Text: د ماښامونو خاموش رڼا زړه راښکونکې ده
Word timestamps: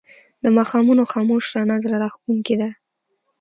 د 0.43 0.45
ماښامونو 0.57 1.03
خاموش 1.11 1.43
رڼا 1.55 1.77
زړه 1.83 1.95
راښکونکې 2.03 2.55
ده 2.61 2.69